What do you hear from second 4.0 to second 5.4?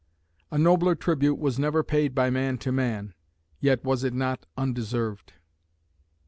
it not undeserved.